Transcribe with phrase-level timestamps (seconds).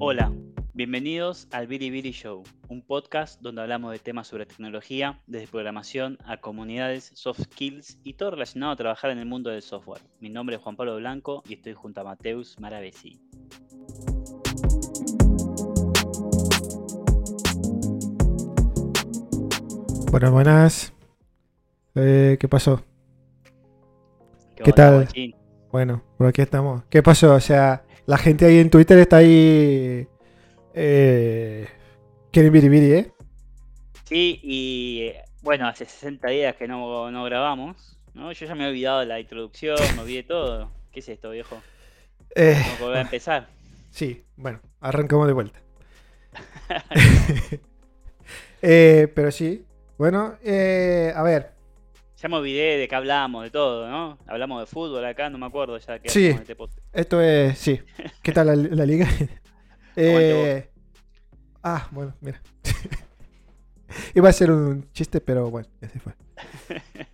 [0.00, 0.32] Hola,
[0.74, 6.36] bienvenidos al Biri Show, un podcast donde hablamos de temas sobre tecnología, desde programación a
[6.36, 10.00] comunidades, soft skills y todo relacionado a trabajar en el mundo del software.
[10.20, 13.20] Mi nombre es Juan Pablo Blanco y estoy junto a Mateus Maravesi.
[20.12, 20.92] Buenas, buenas.
[21.96, 22.84] Eh, ¿Qué pasó?
[24.54, 25.08] ¿Qué, tal?
[25.70, 26.84] Bueno, por aquí estamos.
[26.88, 27.34] ¿Qué pasó?
[27.34, 30.08] O sea, la gente ahí en Twitter está ahí.
[30.74, 31.68] Eh,
[32.32, 33.12] quieren biribiri, ¿eh?
[34.04, 35.12] Sí, y
[35.42, 37.98] bueno, hace 60 días que no, no grabamos.
[38.14, 38.32] ¿no?
[38.32, 40.70] Yo ya me he olvidado de la introducción, me olvidé todo.
[40.90, 41.60] ¿Qué es esto, viejo?
[42.34, 43.48] Eh, a volver a empezar.
[43.90, 45.60] Sí, bueno, arrancamos de vuelta.
[48.62, 49.64] eh, pero sí,
[49.98, 51.57] bueno, eh, a ver.
[52.20, 54.18] Ya me olvidé de qué hablamos, de todo, ¿no?
[54.26, 56.26] Hablamos de fútbol acá, no me acuerdo ya que Sí.
[56.26, 56.56] este.
[56.92, 57.80] Esto es, sí.
[58.22, 59.06] ¿Qué tal la, la liga?
[60.00, 60.68] Eh,
[61.64, 62.40] ah, bueno, mira.
[64.14, 66.12] Iba a ser un chiste, pero bueno, ya se fue.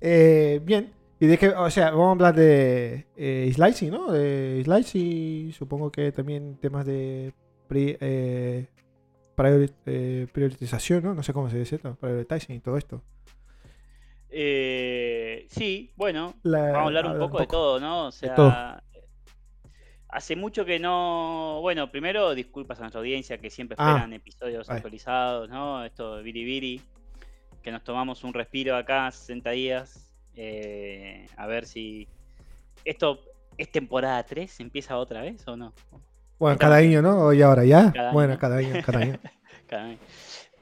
[0.00, 0.92] Eh, bien.
[1.20, 4.10] Y de que, o sea, vamos a hablar de eh, slicing, ¿no?
[4.10, 7.34] De slicing, supongo que también temas de
[7.68, 8.66] pri- eh,
[9.36, 11.14] priori- eh, priorización, ¿no?
[11.14, 13.02] No sé cómo se dice esto, prioritizing y todo esto.
[14.32, 18.06] Eh, sí, bueno, La- vamos a hablar un poco, de todo, ¿no?
[18.06, 18.54] O sea, todo.
[20.08, 21.58] hace mucho que no.
[21.62, 23.90] Bueno, primero, disculpas a nuestra audiencia que siempre Ah.
[23.90, 24.76] esperan episodios Ay.
[24.76, 25.84] actualizados, ¿no?
[25.84, 26.80] Esto de Biribiri,
[27.62, 30.06] que nos tomamos un respiro acá, 60 días.
[30.36, 32.06] eh, a ver si.
[32.84, 33.20] ¿Esto
[33.58, 34.60] es temporada 3?
[34.60, 35.74] ¿Empieza otra vez o no?
[36.38, 37.32] Bueno, cada año, ¿no?
[37.34, 37.92] Y ahora ya.
[37.92, 38.40] Cada bueno, año.
[38.40, 39.18] cada año, cada año.
[39.68, 39.94] Cada.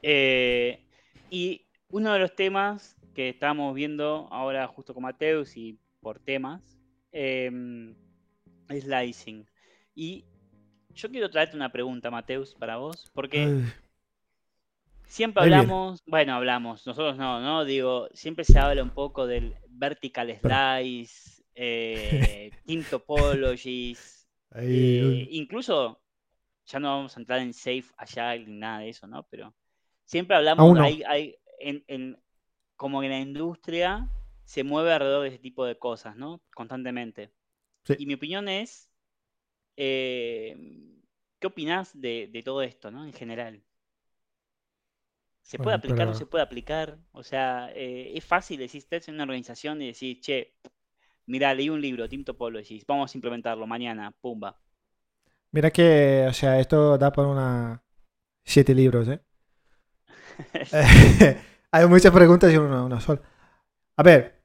[0.02, 0.82] Eh,
[1.30, 6.78] y uno de los temas que estábamos viendo ahora justo con Mateus y por temas
[7.10, 7.96] em,
[8.70, 9.44] slicing.
[9.94, 10.28] Y
[10.94, 13.72] yo quiero traerte una pregunta, Mateus, para vos, porque Ay,
[15.06, 17.64] siempre hablamos, bueno, hablamos, nosotros no, ¿no?
[17.64, 24.28] Digo, siempre se habla un poco del vertical slice, eh, team topologies,
[24.68, 26.00] eh, incluso,
[26.66, 29.24] ya no vamos a entrar en safe agile ni nada de eso, ¿no?
[29.30, 29.54] Pero
[30.04, 30.78] siempre hablamos, no.
[30.78, 32.18] hay, hay- en, en-
[32.78, 34.10] como que la industria
[34.46, 36.42] se mueve alrededor de ese tipo de cosas, ¿no?
[36.54, 37.32] Constantemente.
[37.84, 37.98] Sí.
[37.98, 38.90] Y mi opinión es,
[39.76, 40.56] eh,
[41.40, 43.04] ¿qué opinás de, de todo esto, ¿no?
[43.06, 43.64] En general.
[45.42, 46.98] ¿Se puede aplicar, pero- se puede aplicar?
[47.12, 50.54] O sea, eh, es fácil decir, estás en una organización y decir, che,
[51.26, 54.60] mira, leí un libro, Team Topologies, vamos a implementarlo mañana, pumba.
[55.52, 57.82] Mira que, o sea, esto da para una
[58.44, 59.22] siete libros, ¿eh?
[61.70, 63.20] Hay muchas preguntas y una, sola.
[63.96, 64.40] A ver,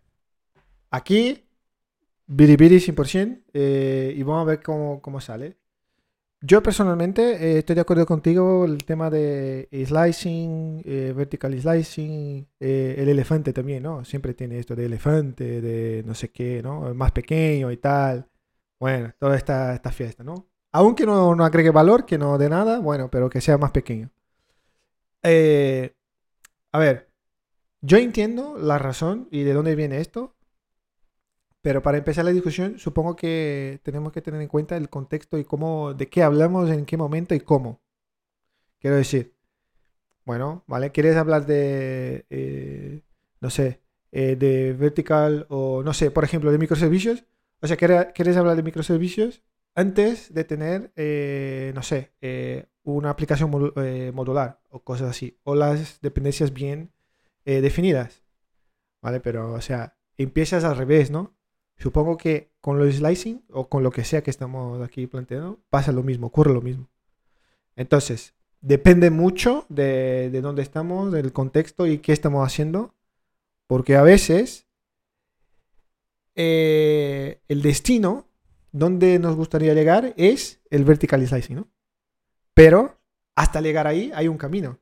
[0.91, 1.45] aquí,
[2.27, 5.57] biribiri 100%, eh, y vamos a ver cómo, cómo sale.
[6.45, 7.21] Yo personalmente
[7.55, 13.53] eh, estoy de acuerdo contigo el tema de slicing, eh, vertical slicing, eh, el elefante
[13.53, 14.03] también, ¿no?
[14.03, 16.89] Siempre tiene esto de elefante, de no sé qué, ¿no?
[16.89, 18.27] El más pequeño y tal.
[18.79, 20.49] Bueno, toda esta, esta fiesta, ¿no?
[20.73, 24.11] Aunque no, no agregue valor, que no dé nada, bueno, pero que sea más pequeño.
[26.73, 27.09] A ver,
[27.83, 30.35] yo entiendo la razón y de dónde viene esto,
[31.61, 35.43] pero para empezar la discusión, supongo que tenemos que tener en cuenta el contexto y
[35.43, 37.81] cómo, de qué hablamos, en qué momento y cómo.
[38.79, 39.35] Quiero decir,
[40.25, 40.91] bueno, ¿vale?
[40.91, 43.01] ¿Quieres hablar de, eh,
[43.41, 47.25] no sé, eh, de vertical o, no sé, por ejemplo, de microservicios?
[47.61, 49.41] O sea, ¿quieres, hablar de microservicios
[49.75, 55.37] antes de tener, eh, no sé, eh, una aplicación eh, modular o cosas así?
[55.43, 56.91] O las dependencias bien
[57.45, 58.23] eh, definidas,
[59.01, 59.19] ¿vale?
[59.19, 61.35] Pero, o sea, empiezas al revés, ¿no?
[61.77, 65.91] Supongo que con los slicing o con lo que sea que estamos aquí planteando, pasa
[65.91, 66.89] lo mismo, ocurre lo mismo.
[67.75, 72.93] Entonces, depende mucho de, de dónde estamos, del contexto y qué estamos haciendo,
[73.67, 74.67] porque a veces
[76.35, 78.27] eh, el destino
[78.71, 81.67] donde nos gustaría llegar es el vertical slicing, ¿no?
[82.53, 82.99] Pero
[83.35, 84.79] hasta llegar ahí hay un camino,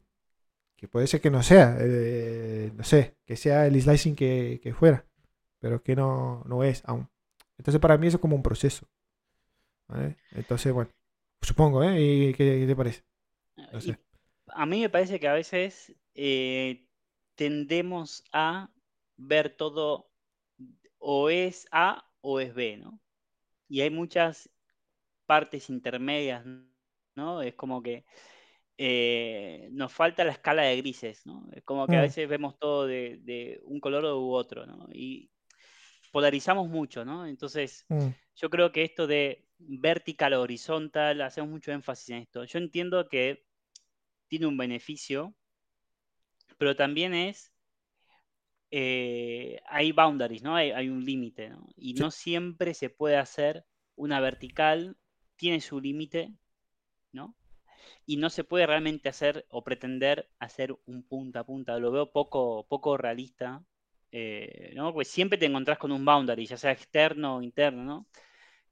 [0.82, 4.74] que puede ser que no sea, eh, no sé, que sea el slicing que, que
[4.76, 5.08] fuera,
[5.60, 7.10] pero que no, no es aún.
[7.60, 8.88] Entonces para mí eso es como un proceso.
[9.88, 10.18] ¿vale?
[10.32, 10.92] Entonces, bueno,
[11.42, 12.02] supongo, ¿eh?
[12.02, 13.04] ¿Y qué, qué te parece?
[13.72, 14.00] No Y sé.
[14.48, 16.88] a mí me parece que a veces eh,
[17.36, 18.70] tendemos a
[19.18, 20.12] ver todo
[21.00, 23.00] o es A o es B, ¿no?
[23.70, 24.52] Y hay muchas
[25.28, 26.46] partes intermedias,
[27.16, 27.42] ¿no?
[27.44, 28.06] Es como que
[28.84, 31.48] eh, nos falta la escala de grises, ¿no?
[31.54, 32.02] Es como que a Mm.
[32.02, 34.88] veces vemos todo de, de un color u otro, ¿no?
[34.92, 35.30] Y
[36.12, 37.28] polarizamos mucho, ¿no?
[37.28, 42.44] Entonces, Mm, yo creo que esto de vertical o horizontal, hacemos mucho énfasis en esto.
[42.44, 43.46] Yo entiendo que
[44.28, 45.36] tiene un beneficio,
[46.58, 47.54] pero también es,
[48.72, 50.56] eh, hay boundaries, ¿no?
[50.56, 51.68] Hay, un límite, ¿no?
[51.76, 53.64] Y no siempre se puede hacer
[53.96, 54.98] una vertical,
[55.36, 56.34] tiene su límite,
[57.12, 57.36] ¿no?
[58.06, 61.78] Y no se puede realmente hacer o pretender hacer un punta a punta.
[61.80, 63.64] Lo veo poco, poco realista,
[64.12, 64.94] eh, ¿no?
[64.94, 68.08] Pues siempre te encontrás con un boundary, ya sea externo o interno, ¿no?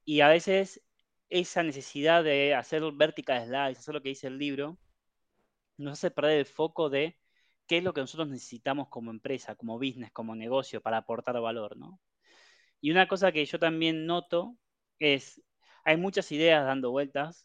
[0.04, 0.82] Y a veces
[1.30, 4.78] esa necesidad de hacer vertical slice, hacer lo que dice el libro,
[5.78, 7.18] nos hace perder el foco de
[7.66, 11.76] qué es lo que nosotros necesitamos como empresa, como business, como negocio para aportar valor,
[11.76, 12.00] ¿no?
[12.80, 14.56] Y una cosa que yo también noto
[14.98, 15.42] es,
[15.84, 17.44] hay muchas ideas dando vueltas,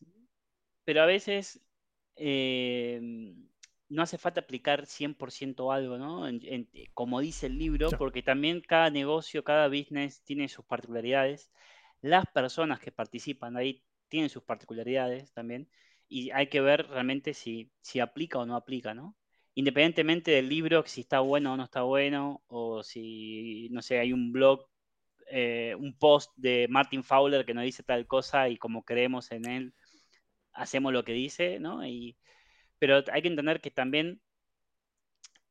[0.85, 1.61] pero a veces
[2.15, 3.01] eh,
[3.89, 6.25] no hace falta aplicar 100% algo, ¿no?
[6.93, 11.51] como dice el libro, porque también cada negocio, cada business tiene sus particularidades.
[12.01, 15.69] Las personas que participan ahí tienen sus particularidades también
[16.07, 19.15] y hay que ver realmente si, si aplica o no aplica, ¿no?
[19.55, 24.11] Independientemente del libro, si está bueno o no está bueno, o si, no sé, hay
[24.11, 24.67] un blog,
[25.31, 29.45] eh, un post de Martin Fowler que nos dice tal cosa y como creemos en
[29.49, 29.73] él,
[30.55, 31.85] hacemos lo que dice, ¿no?
[31.85, 32.17] Y,
[32.79, 34.21] pero hay que entender que también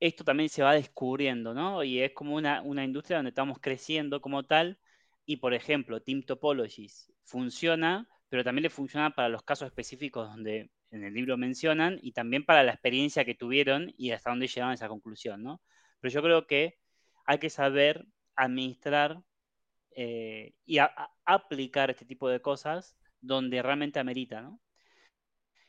[0.01, 1.83] esto también se va descubriendo, ¿no?
[1.85, 4.79] Y es como una, una industria donde estamos creciendo como tal.
[5.25, 10.71] Y, por ejemplo, Team Topologies funciona, pero también le funciona para los casos específicos donde
[10.91, 14.73] en el libro mencionan y también para la experiencia que tuvieron y hasta dónde llegaron
[14.73, 15.63] a esa conclusión, ¿no?
[16.01, 16.79] Pero yo creo que
[17.27, 19.23] hay que saber administrar
[19.97, 20.79] eh, y
[21.25, 24.61] aplicar este tipo de cosas donde realmente amerita, ¿no?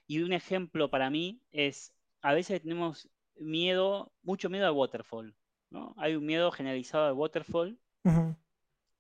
[0.07, 5.35] Y un ejemplo para mí es, a veces tenemos miedo, mucho miedo al waterfall,
[5.69, 5.93] ¿no?
[5.97, 7.77] Hay un miedo generalizado al waterfall.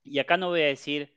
[0.03, 1.15] Y acá no voy a decir,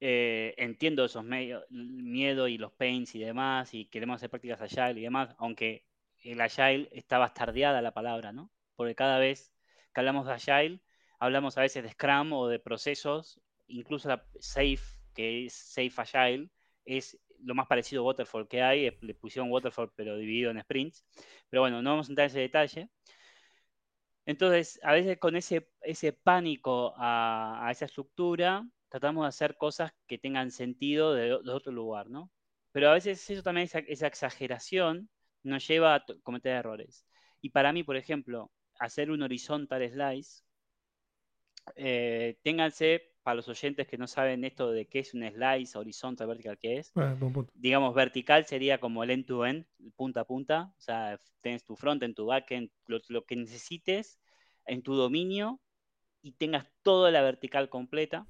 [0.00, 5.00] eh, entiendo esos medios, miedo y los pains y demás, y queremos hacer prácticas agile
[5.00, 5.84] y demás, aunque
[6.24, 8.50] el agile está bastardeada la palabra, ¿no?
[8.76, 9.52] Porque cada vez
[9.92, 10.80] que hablamos de agile,
[11.18, 14.80] hablamos a veces de Scrum o de procesos, incluso la Safe,
[15.14, 16.50] que es Safe Agile,
[16.84, 21.04] es lo más parecido a Waterfall que hay, le pusieron Waterfall pero dividido en sprints.
[21.50, 22.90] Pero bueno, no vamos a entrar en ese detalle.
[24.26, 30.18] Entonces, a veces con ese, ese pánico a, esa estructura, tratamos de hacer cosas que
[30.18, 32.30] tengan sentido de, otro lugar, ¿no?
[32.72, 35.10] Pero a veces eso también, esa, esa exageración,
[35.42, 37.04] nos lleva a cometer errores.
[37.40, 40.42] Y para mí, por ejemplo, hacer un horizontal slice,
[41.76, 46.26] eh, ténganse para los oyentes que no saben esto de qué es un slice, horizontal,
[46.26, 46.92] vertical, ¿qué es?
[47.54, 49.66] Digamos, vertical sería como el end-to-end,
[49.96, 50.72] punta a punta.
[50.76, 54.18] O sea, tienes tu front, en tu backend, lo, lo que necesites
[54.66, 55.60] en tu dominio
[56.20, 58.26] y tengas toda la vertical completa.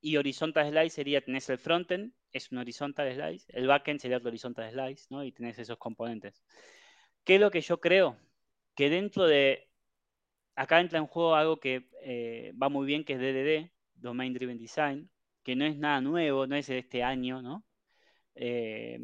[0.00, 4.28] Y horizontal slice sería, tenés el frontend, es un horizontal slice, el backend sería otro
[4.28, 5.24] horizontal slice, ¿no?
[5.24, 6.42] Y tenés esos componentes.
[7.24, 8.16] ¿Qué es lo que yo creo?
[8.74, 9.68] Que dentro de,
[10.54, 13.70] acá entra en juego algo que eh, va muy bien, que es DDD,
[14.00, 15.10] Domain Driven Design,
[15.42, 17.64] que no es nada nuevo, no es de este año, ¿no?
[18.34, 18.98] Eh,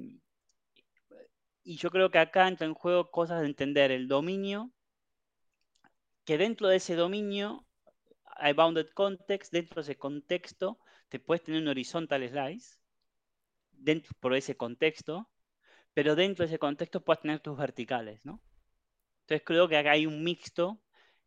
[1.62, 4.72] y yo creo que acá entra en juego cosas de entender el dominio,
[6.24, 7.66] que dentro de ese dominio
[8.24, 12.76] hay bounded context, dentro de ese contexto te puedes tener un horizontal slice,
[13.72, 15.28] dentro, por ese contexto,
[15.94, 18.40] pero dentro de ese contexto puedes tener tus verticales, ¿no?
[19.22, 20.80] Entonces creo que acá hay un mixto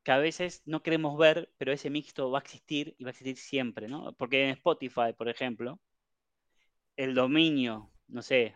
[0.10, 3.12] que a veces no queremos ver, pero ese mixto va a existir y va a
[3.12, 4.12] existir siempre, ¿no?
[4.14, 5.80] Porque en Spotify, por ejemplo,
[6.96, 8.56] el dominio, no sé,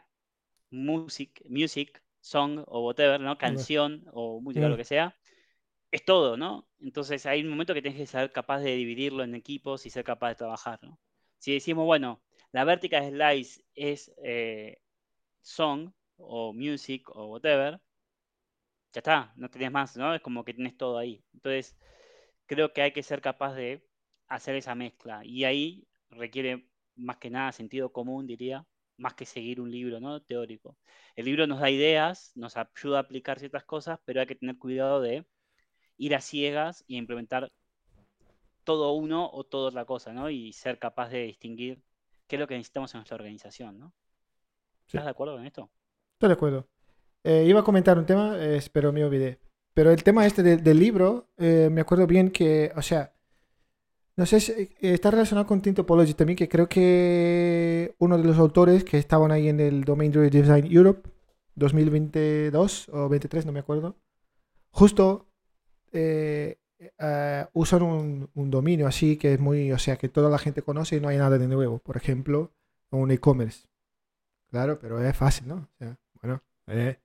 [0.72, 3.38] music, music, song o whatever, ¿no?
[3.38, 5.16] Canción o música, lo que sea,
[5.92, 6.68] es todo, ¿no?
[6.80, 10.04] Entonces hay un momento que tienes que ser capaz de dividirlo en equipos y ser
[10.04, 11.00] capaz de trabajar, ¿no?
[11.38, 14.82] Si decimos, bueno, la vertical slice es eh,
[15.44, 17.80] song o music o whatever,
[18.94, 20.14] ya está, no tenés más, ¿no?
[20.14, 21.24] Es como que tenés todo ahí.
[21.34, 21.76] Entonces,
[22.46, 23.84] creo que hay que ser capaz de
[24.28, 25.26] hacer esa mezcla.
[25.26, 28.66] Y ahí requiere más que nada sentido común, diría,
[28.98, 30.22] más que seguir un libro, ¿no?
[30.22, 30.78] Teórico.
[31.16, 34.58] El libro nos da ideas, nos ayuda a aplicar ciertas cosas, pero hay que tener
[34.58, 35.26] cuidado de
[35.98, 37.52] ir a ciegas y implementar
[38.64, 40.30] todo uno o toda otra cosa, ¿no?
[40.30, 41.82] Y ser capaz de distinguir
[42.28, 43.94] qué es lo que necesitamos en nuestra organización, ¿no?
[44.86, 45.72] ¿Estás de acuerdo con esto?
[46.14, 46.73] Estoy de acuerdo.
[47.24, 49.40] Eh, iba a comentar un tema, eh, pero me olvidé.
[49.74, 53.14] Pero el tema este del libro, eh, me acuerdo bien que, o sea,
[54.16, 58.84] no sé, si, está relacionado con Tintopology también, que creo que uno de los autores
[58.84, 61.10] que estaban ahí en el Domain Driven Design Europe
[61.56, 63.98] 2022 o 23, no me acuerdo,
[64.72, 65.28] justo
[67.54, 70.98] usan un, un, dominio así que es muy, o sea, que toda la gente conoce
[70.98, 71.80] y no hay nada de nuevo.
[71.80, 72.52] Por ejemplo,
[72.92, 73.68] un e-commerce.
[74.52, 75.56] Claro, pero es fácil, ¿no?
[75.56, 77.00] O sea, bueno, eh,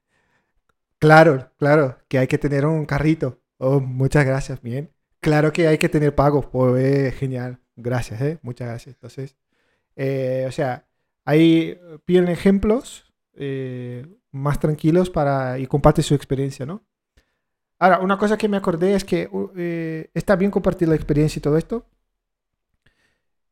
[0.99, 3.41] claro, claro, que hay que tener un carrito.
[3.59, 4.91] Oh, muchas gracias, bien.
[5.21, 7.61] Claro que hay que tener pagos, pues eh, genial.
[7.77, 8.39] Gracias, ¿eh?
[8.43, 8.95] Muchas gracias.
[8.97, 9.37] Entonces,
[9.97, 10.87] eh, o sea,
[11.25, 16.85] ahí piden ejemplos eh, más tranquilos para y comparte su experiencia, ¿no?
[17.79, 21.43] Ahora, una cosa que me acordé es que eh, está bien compartir la experiencia y
[21.43, 21.87] todo esto.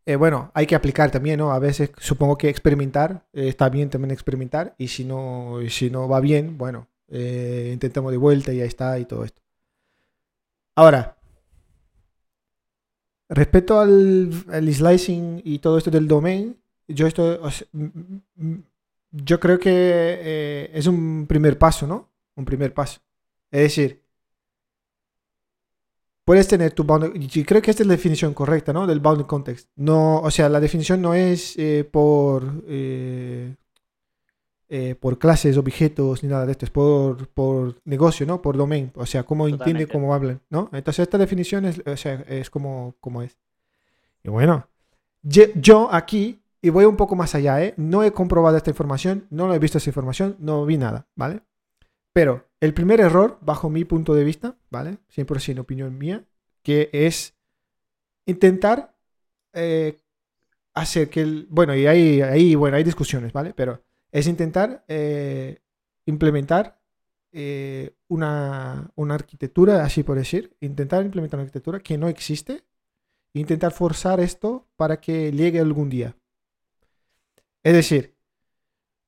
[0.05, 1.53] Eh, bueno, hay que aplicar también, ¿no?
[1.53, 6.09] A veces supongo que experimentar, eh, está bien también experimentar, y si no, si no
[6.09, 9.41] va bien, bueno, eh, intentamos de vuelta y ahí está y todo esto.
[10.75, 11.17] Ahora,
[13.29, 14.31] respecto al,
[14.73, 16.57] slicing y todo esto del domain,
[16.89, 17.41] yo esto,
[19.11, 22.09] yo creo que eh, es un primer paso, ¿no?
[22.37, 23.01] Un primer paso.
[23.51, 24.03] Es decir,
[26.25, 28.87] puedes tener tu bounded, y creo que esta es la definición correcta, ¿no?
[28.87, 29.71] Del bounded context.
[29.77, 33.55] No, o sea, la definición no es eh, por eh,
[34.69, 38.43] eh, por clases, objetos, ni nada de esto, es por, por negocio, ¿no?
[38.43, 39.93] Por domain, o sea, cómo entiende, Totalmente.
[39.93, 40.69] cómo hablan, ¿no?
[40.73, 43.39] Entonces esta definición es, o sea, es como, como es.
[44.25, 44.69] Y bueno,
[45.23, 47.75] yo aquí, y voy un poco más allá, ¿eh?
[47.77, 51.43] No he comprobado esta información, no lo he visto esta información, no vi nada, ¿vale?
[52.13, 54.99] Pero el primer error, bajo mi punto de vista, ¿vale?
[55.15, 56.25] 100% opinión mía,
[56.63, 57.35] que es
[58.25, 58.95] intentar
[59.53, 59.97] eh,
[60.75, 61.47] hacer que el...
[61.51, 63.53] Bueno, y ahí, ahí, bueno, hay discusiones, ¿vale?
[63.55, 63.83] Pero
[64.17, 65.61] es intentar eh,
[66.07, 66.81] implementar
[67.33, 72.65] eh, una, una arquitectura, así por decir, intentar implementar una arquitectura que no existe,
[73.35, 76.17] e intentar forzar esto para que llegue algún día.
[77.63, 78.17] Es decir,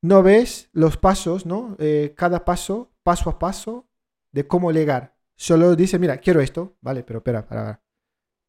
[0.03, 1.75] no ves los pasos, ¿no?
[1.79, 3.89] Eh, cada paso, paso a paso,
[4.31, 5.17] de cómo llegar.
[5.37, 7.83] Solo dice, mira, quiero esto, vale, pero espera, para, para.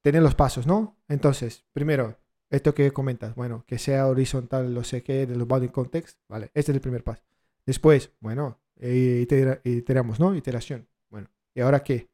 [0.02, 0.98] Tener los pasos, ¿no?
[1.08, 2.18] Entonces, primero,
[2.50, 6.48] esto que comentas, bueno, que sea horizontal, lo sé qué, de los bounding context, vale,
[6.54, 7.24] este es el primer paso.
[7.66, 10.36] Después, bueno, itera- iteramos, ¿no?
[10.36, 10.88] Iteración.
[11.10, 12.10] Bueno, ¿y ahora qué?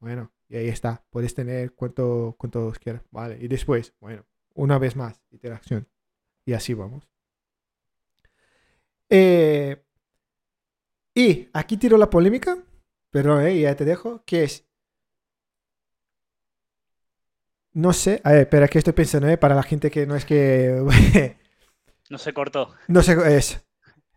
[0.00, 3.38] Bueno, y ahí está, puedes tener cuanto, cuantos quieras, vale.
[3.40, 5.88] Y después, bueno, una vez más, iteración.
[6.44, 7.08] Y así vamos.
[9.08, 9.82] Eh,
[11.14, 12.58] y aquí tiro la polémica,
[13.10, 14.65] perdón, eh, ya te dejo, que es...
[17.76, 20.24] No sé, a ver, espera, que estoy pensando, eh, para la gente que no es
[20.24, 21.36] que...
[22.08, 22.72] No se cortó.
[22.88, 23.60] no sé, es...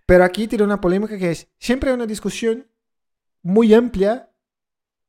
[0.06, 2.72] Pero aquí tiro una polémica que es, siempre hay una discusión
[3.42, 4.32] muy amplia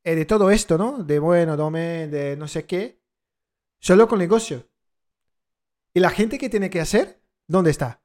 [0.03, 1.01] eh, de todo esto, ¿no?
[1.01, 2.99] De bueno, domain, de no sé qué,
[3.79, 4.67] solo con negocio.
[5.93, 7.21] ¿Y la gente que tiene que hacer?
[7.47, 8.01] ¿Dónde está?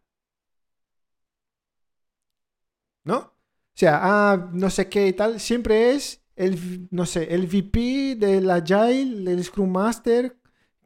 [3.03, 3.17] ¿No?
[3.19, 3.33] O
[3.75, 8.50] sea, ah, no sé qué y tal, siempre es el, no sé, el VP del
[8.50, 10.37] Agile, el Scrum Master,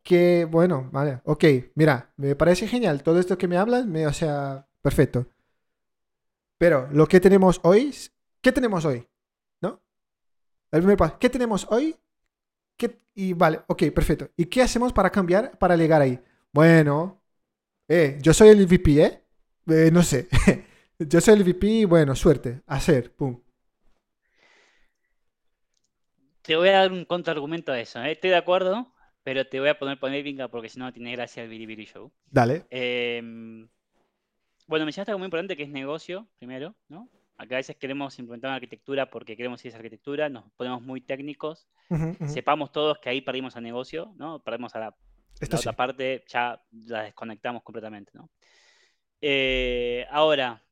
[0.02, 4.12] que, bueno, vale, ok, mira, me parece genial todo esto que me hablas, me, o
[4.12, 5.26] sea, perfecto.
[6.58, 7.94] Pero lo que tenemos hoy,
[8.40, 9.06] ¿qué tenemos hoy?
[9.62, 9.80] ¿No?
[10.72, 11.96] El primer paso, ¿qué tenemos hoy?
[12.78, 14.30] ¿Qué- y vale, ok, perfecto.
[14.36, 16.20] ¿Y qué hacemos para cambiar, para llegar ahí?
[16.52, 17.22] Bueno,
[17.88, 19.24] eh, yo soy el VP, ¿eh?
[19.68, 20.28] Eh, no sé.
[21.00, 22.62] yo soy el VP, bueno, suerte.
[22.66, 23.40] Hacer, pum.
[26.50, 28.02] Te voy a dar un contraargumento a eso.
[28.02, 28.10] ¿eh?
[28.10, 28.92] Estoy de acuerdo,
[29.22, 32.10] pero te voy a poner polémica porque si no, no tiene gracia el Biribiri Show.
[32.28, 32.66] Dale.
[32.70, 33.68] Em,
[34.66, 37.08] bueno, me llevaste algo muy importante que es negocio, primero, ¿no?
[37.36, 40.82] Acá a veces queremos implementar una arquitectura porque queremos ir a esa arquitectura, nos ponemos
[40.82, 41.68] muy técnicos,
[42.26, 44.42] sepamos todos que ahí perdimos al negocio, ¿no?
[44.42, 44.96] Perdemos a la,
[45.40, 48.28] otra parte, ya la desconectamos completamente, ¿no?
[49.20, 50.64] Eh, ahora,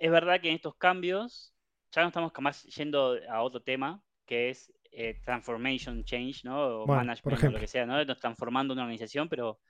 [0.00, 1.54] es verdad que en estos cambios,
[1.92, 6.84] ya no estamos más yendo a otro tema, que es eh, transformation change, ¿no?
[6.84, 8.04] O Bueno, management o lo que sea, ¿no?
[8.04, 9.60] Nos transformando una organización, pero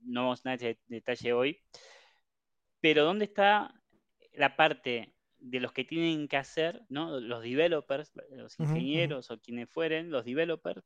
[0.00, 1.60] no vamos a en ese detalle hoy.
[2.80, 3.72] Pero ¿dónde está
[4.34, 7.20] la parte de los que tienen que hacer, ¿no?
[7.20, 9.14] Los developers, los Ujú, ujú.
[9.14, 10.84] ingenieros o quienes fueren, los developers,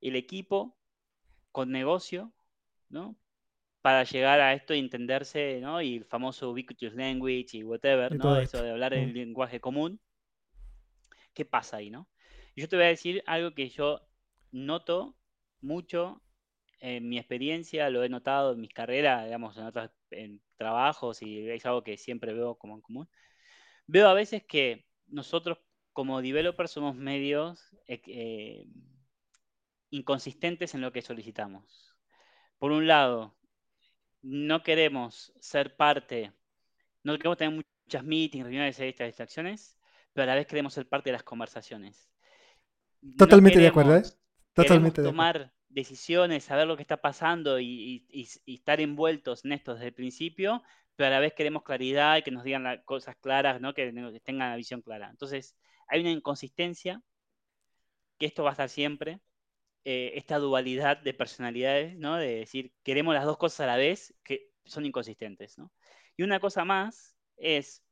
[0.00, 0.76] el equipo
[1.52, 2.34] con negocio,
[2.90, 3.16] ¿no?
[3.82, 5.82] Para llegar a esto y entenderse, ¿no?
[5.82, 8.38] Y el famoso ubiquitous language y whatever, Y ¿no?
[8.38, 8.94] Eso de hablar Mm.
[8.94, 10.00] el lenguaje común.
[11.34, 12.08] ¿Qué pasa ahí, no?
[12.58, 14.00] Yo te voy a decir algo que yo
[14.50, 15.16] noto
[15.60, 16.20] mucho
[16.80, 21.48] en mi experiencia, lo he notado en mis carreras, digamos, en otros en trabajos y
[21.48, 23.08] es algo que siempre veo como en común.
[23.86, 25.58] Veo a veces que nosotros
[25.92, 28.66] como developers somos medios eh, eh,
[29.90, 31.96] inconsistentes en lo que solicitamos.
[32.58, 33.36] Por un lado,
[34.20, 36.32] no queremos ser parte,
[37.04, 39.78] no queremos tener muchas meetings, reuniones, estas distracciones,
[40.12, 42.08] pero a la vez queremos ser parte de las conversaciones.
[43.00, 44.02] No Totalmente de acuerdo, ¿eh?
[44.52, 45.10] Totalmente de acuerdo.
[45.10, 48.06] tomar decisiones, saber lo que está pasando y,
[48.46, 50.62] estar envueltos en esto desde el principio,
[50.96, 53.74] pero a la vez queremos claridad y que nos digan las cosas claras, ¿no?
[53.74, 53.92] que,
[54.24, 55.08] tengan la visión clara.
[55.10, 57.02] Entonces, hay una inconsistencia,
[58.18, 59.20] que esto va a estar siempre,
[59.84, 62.16] eh, esta dualidad de personalidades, ¿no?
[62.16, 65.56] de decir, queremos las dos cosas a la vez, que son inconsistentes.
[66.16, 67.84] Y una cosa más es,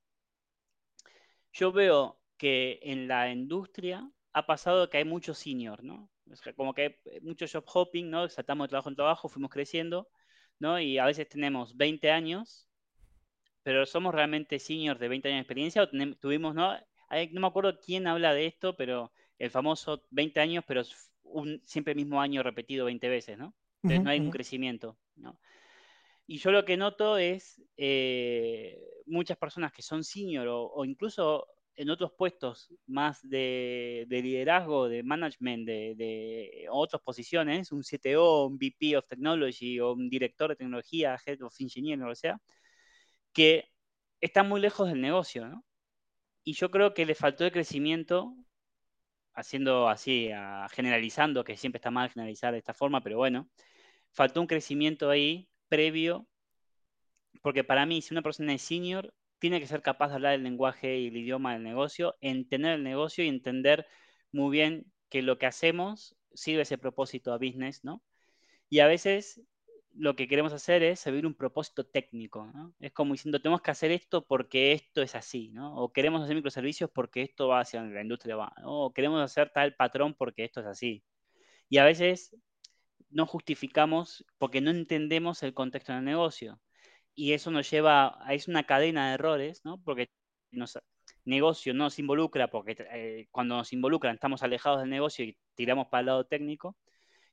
[1.52, 6.10] yo veo que en la industria ha pasado que hay mucho senior, ¿no?
[6.56, 8.28] como que hay mucho job hopping, ¿no?
[8.28, 10.10] Saltamos de trabajo en trabajo, fuimos creciendo,
[10.58, 10.78] ¿no?
[10.78, 12.68] Y a veces tenemos 20 años,
[13.62, 15.88] pero somos realmente seniors de 20 años de experiencia o
[16.20, 16.74] tuvimos, ¿no?
[16.74, 20.82] no me acuerdo quién habla de esto, pero el famoso 20 años, pero
[21.22, 23.54] un, siempre el mismo año repetido 20 veces, ¿no?
[23.82, 25.40] Entonces no hay un crecimiento, ¿no?
[26.26, 31.46] Y yo lo que noto es eh, muchas personas que son senior o, incluso
[31.76, 38.96] en otros puestos más de, liderazgo, de management, de, otras posiciones, un CTO, un VP
[38.96, 42.40] of Technology o un director de tecnología, Head of Engineering, o lo que sea,
[43.32, 43.70] que
[44.20, 45.64] están muy lejos del negocio, ¿no?
[46.44, 48.34] Y yo creo que le faltó el crecimiento,
[49.34, 50.30] haciendo así,
[50.72, 53.50] generalizando, que siempre está mal generalizar de esta forma, pero bueno,
[54.12, 56.26] faltó un crecimiento ahí previo,
[57.42, 59.12] porque para mí, si una persona es senior,
[59.46, 62.82] tiene que ser capaz de hablar el lenguaje y el idioma del negocio, entender el
[62.82, 63.86] negocio y entender
[64.32, 68.02] muy bien que lo que hacemos sirve ese propósito a business, ¿no?
[68.68, 69.40] Y a veces
[69.94, 72.74] lo que queremos hacer es servir un propósito técnico, ¿no?
[72.80, 75.76] Es como diciendo, tenemos que hacer esto porque esto es así, ¿no?
[75.76, 79.76] O queremos hacer microservicios porque esto va hacia la industria, va, O queremos hacer tal
[79.76, 81.04] patrón porque esto es así.
[81.68, 82.36] Y a veces
[83.10, 86.60] no justificamos porque no entendemos el contexto del negocio
[87.16, 89.82] y eso nos lleva, a, es una cadena de errores, ¿no?
[89.82, 90.10] Porque
[90.52, 90.78] nos,
[91.24, 95.88] negocio no se involucra, porque eh, cuando nos involucran estamos alejados del negocio y tiramos
[95.88, 96.76] para el lado técnico.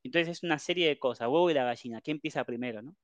[0.02, 2.96] Entonces es una serie de cosas, huevo y la gallina, ¿qué empieza primero, no?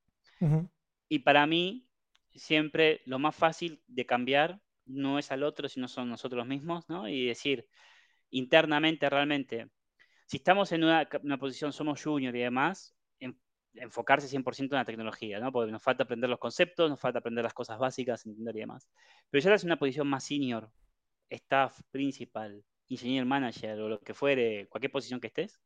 [1.09, 1.85] Y para mí,
[2.33, 7.09] siempre lo más fácil de cambiar no es al otro, sino son nosotros mismos, ¿no?
[7.09, 7.67] Y decir
[8.31, 9.67] internamente realmente,
[10.27, 12.95] si estamos en una, una posición, somos junior y demás,
[13.75, 15.51] enfocarse 100% en la tecnología, ¿no?
[15.51, 18.89] Porque nos falta aprender los conceptos, nos falta aprender las cosas básicas, entender y demás.
[19.29, 20.71] Pero ya es una posición más senior,
[21.29, 25.59] staff, principal, engineer manager o lo que fuere, cualquier posición que estés,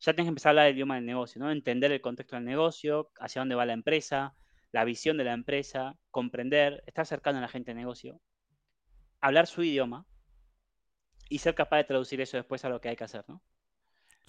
[0.00, 1.50] ya tienes que empezar a hablar el idioma del negocio, ¿no?
[1.50, 4.34] Entender el contexto del negocio, hacia dónde va la empresa,
[4.72, 8.20] la visión de la empresa, comprender, estar cercano a la gente de negocio,
[9.20, 10.06] hablar su idioma
[11.28, 13.42] y ser capaz de traducir eso después a lo que hay que hacer, ¿no?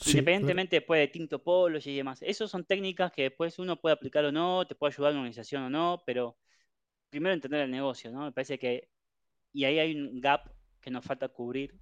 [0.06, 2.22] Independientemente después de Tinto Polo y demás.
[2.22, 5.64] Esas son técnicas que después uno puede aplicar o no, te puede ayudar una organización
[5.64, 6.38] o no, pero
[7.10, 8.26] primero entender el negocio, ¿no?
[8.26, 8.90] Me parece que,
[9.54, 11.80] y ahí hay un gap que nos falta cubrir,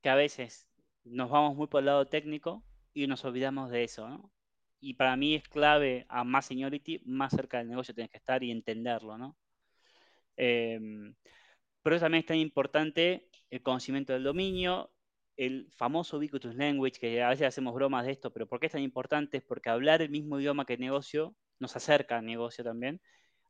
[0.00, 0.68] que a veces
[1.04, 4.32] nos vamos muy por el lado técnico y nos olvidamos de eso, ¿no?
[4.80, 8.42] Y para mí es clave a más seniority, más cerca del negocio tienes que estar
[8.42, 9.36] y entenderlo, ¿no?
[10.36, 11.14] Em,
[11.82, 14.93] pero también es tan importante el conocimiento del dominio,
[15.36, 18.72] el famoso ubiquitous language, que a veces hacemos bromas de esto, pero ¿por qué es
[18.72, 19.38] tan importante?
[19.38, 23.00] Es porque hablar el mismo idioma que el negocio nos acerca al negocio también,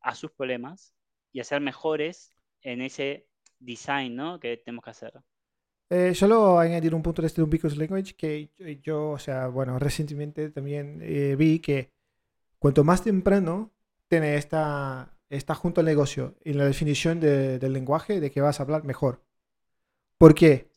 [0.01, 0.95] a sus problemas
[1.33, 2.31] y a ser mejores
[2.63, 3.27] en ese
[3.59, 4.41] design ¿no?
[4.41, 5.13] que tenemos que hacer.
[5.91, 8.51] Eh, solo añadir un punto de este ubiquitous language que
[8.83, 11.93] yo, o sea, bueno, recientemente también eh, vi que
[12.59, 13.73] cuanto más temprano
[14.09, 18.63] tiene esta, está junto al negocio en la definición del lenguaje de que vas a
[18.63, 19.23] hablar, mejor.
[20.19, 20.71] ¿Por qué?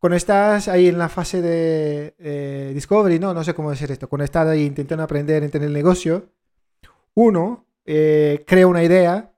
[0.00, 4.08] Cuando estás ahí en la fase de eh, discovery, no, no sé cómo decir esto,
[4.08, 6.32] cuando estás ahí intentando aprender, entender el negocio,
[7.12, 9.34] uno eh, crea una idea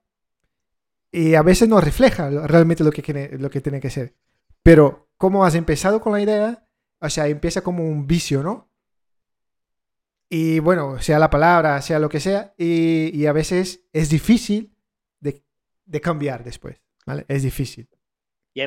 [1.10, 4.14] y a veces no refleja realmente lo que, lo que tiene que ser.
[4.62, 6.64] Pero como has empezado con la idea,
[7.00, 8.70] o sea, empieza como un vicio, ¿no?
[10.28, 14.76] Y bueno, sea la palabra, sea lo que sea, y, a veces es difícil
[15.18, 15.42] de,
[16.00, 17.24] cambiar después, ¿vale?
[17.26, 17.88] Es difícil.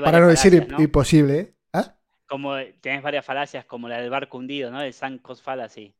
[0.03, 1.54] Para no decir imposible, ¿eh?
[2.27, 4.81] Como tienes varias falacias, como la del barco hundido, ¿no?
[4.81, 5.93] El sunk cost fallacy.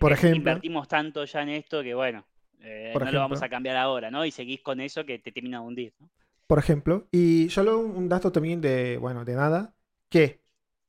[0.00, 0.36] por ejemplo.
[0.36, 2.24] Invertimos tanto ya en esto que, bueno,
[2.60, 4.24] eh, no lo vamos a cambiar ahora, ¿no?
[4.24, 6.08] Y seguís con eso que te termina de hundir, ¿no?
[6.46, 9.74] Por ejemplo, y solo un dato también de, bueno, de nada,
[10.10, 10.40] que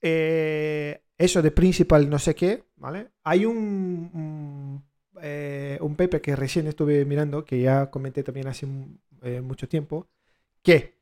[0.02, 3.10] eh, eso de principal no sé qué, ¿vale?
[3.24, 4.86] Hay un, un,
[5.21, 8.67] eh, un, paper que recién estuve mirando, que ya comenté también hace
[9.41, 10.10] mucho tiempo,
[10.62, 10.95] que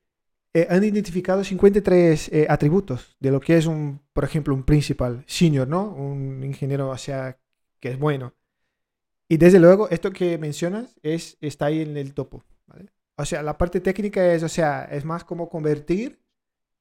[0.54, 5.24] eh, han identificado 53 eh, atributos de lo que es un, por ejemplo, un principal
[5.28, 5.90] senior, ¿no?
[5.90, 7.40] Un ingeniero, o sea,
[7.80, 8.34] que es bueno.
[9.28, 12.92] Y desde luego, esto que mencionas es, está ahí en el topo, ¿vale?
[13.16, 16.20] O sea, la parte técnica es, o sea, es más como convertir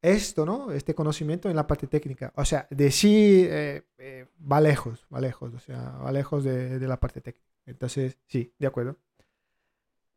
[0.02, 0.72] esto, ¿no?
[0.72, 2.32] Este conocimiento en la parte técnica.
[2.36, 6.78] O sea, de sí eh, eh, va lejos, va lejos, o sea, va lejos de,
[6.78, 7.46] de la parte técnica.
[7.66, 8.98] Entonces, sí, de acuerdo.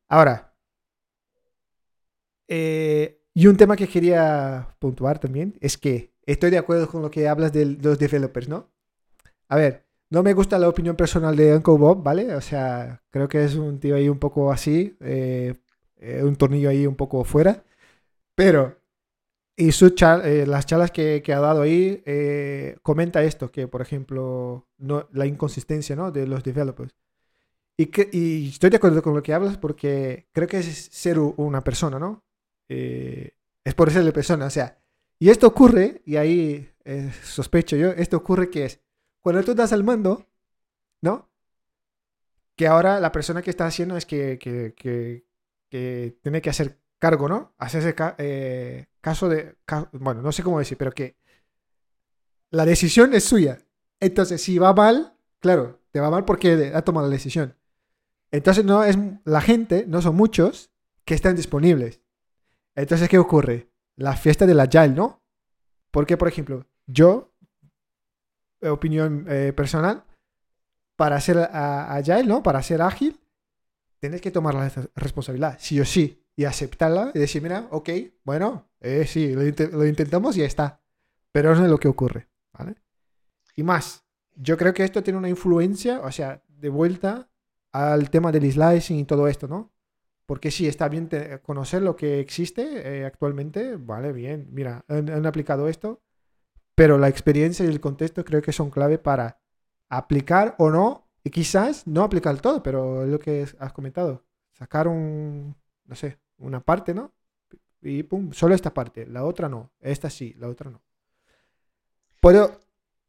[0.08, 0.56] Ahora,
[2.48, 7.12] eh, y un tema que quería puntuar también es que estoy de acuerdo con lo
[7.12, 8.71] que hablas de los developers, ¿no?
[9.50, 12.34] A ver, no me gusta la opinión personal de Uncle Bob, ¿vale?
[12.34, 15.54] O sea, creo que es un tío ahí un poco así, eh,
[15.98, 17.65] eh, un tornillo ahí un poco fuera,
[18.36, 18.78] pero
[19.58, 22.04] y su eh, las charlas que, que, ha dado ahí
[22.84, 26.12] comenta esto, que por ejemplo, no, la inconsistencia ¿no?
[26.12, 26.95] de los developers.
[27.78, 31.19] Y, que, y estoy de acuerdo con lo que hablas porque creo que es ser
[31.19, 32.24] una persona, ¿no?
[32.69, 34.80] Eh, es por ser la persona, o sea,
[35.19, 38.80] y esto ocurre, y ahí eh, sospecho yo, esto ocurre que es,
[39.21, 40.28] cuando tú das al mando,
[41.01, 41.30] ¿no?
[42.56, 45.25] Que ahora la persona que está haciendo es que, que, que,
[45.69, 47.54] que tiene que hacer cargo, ¿no?
[47.58, 49.56] Hacerse eh, caso de,
[49.93, 51.17] bueno, no sé cómo decir, pero que
[52.51, 53.60] la decisión es suya.
[53.99, 57.56] Entonces, si va mal, claro, te va mal porque ha tomado la decisión.
[58.32, 60.71] Entonces, no es la gente, no son muchos
[61.04, 62.01] que están disponibles.
[62.75, 63.69] Entonces, ¿qué ocurre?
[63.95, 65.23] La fiesta del Agile, ¿no?
[65.91, 67.33] Porque, por ejemplo, yo,
[68.61, 70.03] opinión eh, personal,
[70.95, 72.43] para ser Agile, ¿no?
[72.43, 73.19] Para ser ágil,
[73.99, 77.89] tienes que tomar la responsabilidad, sí o sí, y aceptarla y decir, mira, ok,
[78.23, 79.41] bueno, eh, sí, lo,
[79.77, 80.81] lo, intentamos y ya está.
[81.31, 82.75] Pero no es lo que ocurre, ¿vale?
[83.55, 87.29] Y más, yo creo que esto tiene una influencia, o sea, de vuelta
[87.71, 89.71] al tema del slicing y todo esto, ¿no?
[90.25, 91.09] Porque sí, está bien
[91.43, 96.01] conocer lo que existe eh, actualmente, vale, bien, mira, han, aplicado esto,
[96.73, 99.39] pero la experiencia y el contexto creo que son clave para
[99.89, 104.88] aplicar o no, y quizás no aplicar todo, pero es lo que has comentado, sacar
[104.88, 107.13] un, no sé, una parte, ¿no?
[107.81, 110.81] Y pum, solo esta parte, la otra no, esta sí, la otra no.
[112.19, 112.59] Puedo,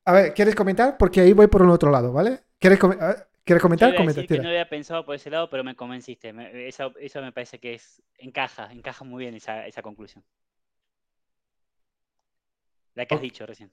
[0.05, 0.99] a ver, ¿quieres comentar?
[0.99, 2.43] Porque ahí voy por un otro lado, ¿vale?
[2.59, 3.29] ¿Quieres comentar?
[3.47, 3.95] ¿Quieres comentar?
[3.95, 6.35] Comenta, que no había pensado por ese lado, pero me convenciste.
[6.67, 10.25] eso, me parece que es encaja, encaja muy bien esa, conclusión.
[12.95, 13.71] La que has dicho recién.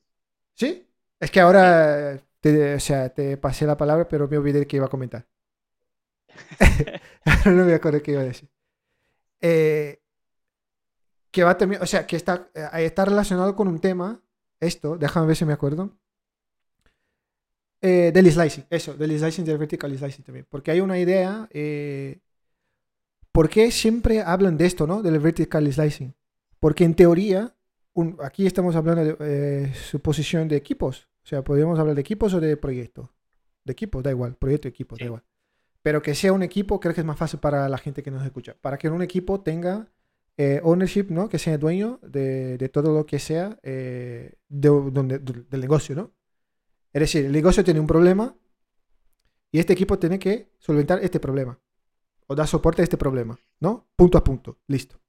[0.54, 0.88] ¿Sí?
[1.20, 4.86] Es que ahora te, o sea, te pasé la palabra, pero me olvidé que iba
[4.86, 5.26] a comentar.
[7.46, 8.48] no me acuerdo qué iba a decir.
[9.42, 10.04] Eh,
[11.32, 14.22] que va también, o sea, que está, eh, está relacionado con un tema,
[14.60, 15.98] esto, déjame ver si me acuerdo.
[17.86, 20.46] Eh, del slicing, eso, del slicing, del vertical slicing también.
[20.50, 21.50] Porque hay una idea.
[21.52, 22.22] Eh,
[23.34, 25.02] ¿Por qué siempre hablan de esto, no?
[25.02, 26.16] Del vertical slicing.
[26.60, 27.54] Porque en teoría,
[28.22, 31.10] aquí estamos hablando de eh, suposición de equipos.
[31.26, 33.10] O sea, podríamos hablar de equipos o de proyectos.
[33.66, 34.38] De equipos, da igual.
[34.38, 35.24] Proyecto, equipos, da igual.
[35.82, 38.24] Pero que sea un equipo, creo que es más fácil para la gente que nos
[38.24, 38.56] escucha.
[38.62, 39.92] Para que un equipo tenga
[40.38, 41.28] eh, ownership, ¿no?
[41.28, 46.14] Que sea dueño de, de todo lo que sea de, donde, del negocio, ¿no?
[46.94, 48.36] Es decir, el negocio tiene un problema
[49.52, 51.60] y este equipo tiene que solventar este problema
[52.28, 53.88] o dar soporte a este problema, ¿no?
[53.96, 55.00] Punto a punto, listo.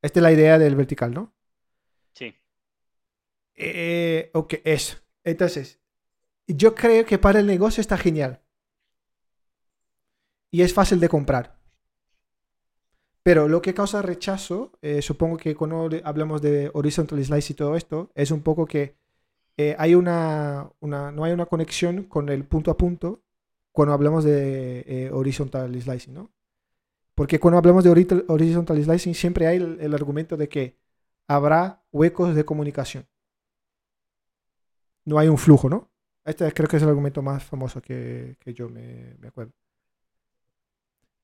[0.00, 1.34] Esta es la idea del vertical, ¿no?
[2.14, 2.34] Sí.
[3.56, 4.96] Eh, ok, eso.
[5.24, 5.80] Entonces,
[6.46, 8.42] yo creo que para el negocio está genial.
[10.50, 11.60] Y es fácil de comprar.
[13.22, 17.76] Pero lo que causa rechazo, eh, supongo que cuando hablamos de horizontal slice y todo
[17.76, 18.99] esto, es un poco que
[19.62, 23.22] eh, hay una, no hay una conexión con el punto a punto
[23.72, 26.30] cuando hablamos de eh, horizontal slicing, ¿no?
[27.14, 30.78] Porque cuando hablamos de horizontal slicing siempre hay el, argumento de que
[31.28, 33.06] habrá huecos de comunicación.
[35.04, 35.90] No hay un flujo, ¿no?
[36.24, 39.52] Este creo que es el argumento más famoso que, yo me, acuerdo.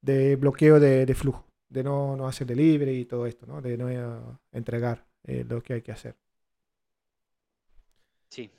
[0.03, 3.63] De bloqueo de, flujo, de no, no, hacer delivery y todo esto, ¿no?
[3.63, 6.17] De no eh, entregar lo que hay que hacer.
[8.37, 8.51] Sí.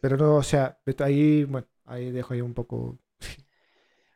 [0.00, 3.00] Pero no, o sea, ahí, bueno, ahí dejo ahí un poco.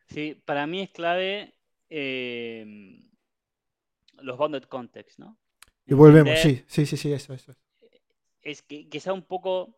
[0.07, 1.55] Sí, para mí es clave
[1.88, 3.03] em,
[4.19, 5.37] los bounded context, ¿no?
[5.87, 7.57] Y volvemos, sí, sí, sí, sí, eso, eso.
[8.43, 9.75] Es que, que sea un poco.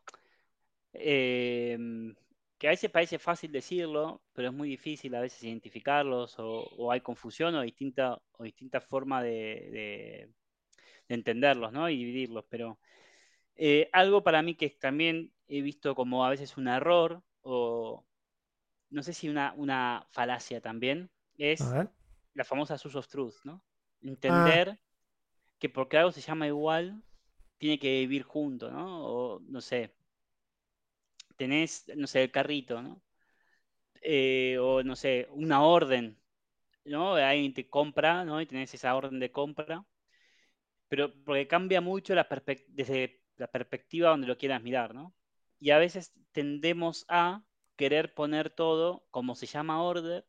[0.93, 2.15] Em,
[2.59, 7.01] que a veces parece fácil decirlo, pero es muy difícil a veces identificarlos o, hay
[7.01, 10.29] confusión o distinta, o distinta forma de, de,
[11.09, 11.89] de entenderlos, ¿no?
[11.89, 12.79] Y dividirlos, pero
[13.57, 18.05] eh, algo para mí que también he visto como a veces un error o
[18.91, 21.61] no sé si una, una falacia también, es
[22.35, 23.63] la famosa source of truth, ¿no?
[24.01, 24.79] Entender ah.
[25.59, 27.03] que porque algo se llama igual,
[27.59, 29.05] tiene que vivir junto, ¿no?
[29.05, 29.95] O no sé,
[31.37, 33.03] tenés, no sé, el carrito, ¿no?
[34.01, 36.19] Eh, o no sé, una orden,
[36.85, 37.15] ¿no?
[37.15, 38.41] Alguien te compra, ¿no?
[38.41, 39.85] Y tenés esa orden de compra
[40.95, 42.29] pero porque cambia mucho la
[42.69, 45.15] desde la perspectiva donde lo quieras mirar, ¿no?
[45.59, 47.45] Y a veces tendemos a
[47.77, 50.27] querer poner todo como se llama order,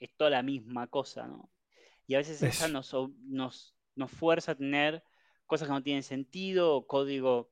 [0.00, 1.50] es toda la misma cosa, ¿no?
[2.06, 2.94] Y a veces esa nos,
[3.26, 5.02] nos, nos fuerza a tener
[5.46, 7.50] cosas que no tienen sentido o código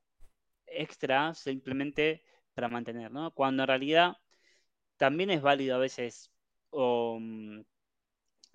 [0.67, 3.33] extra simplemente para mantener, ¿no?
[3.33, 4.17] Cuando en realidad
[4.97, 6.33] también es válido a veces,
[6.71, 7.61] o, mm,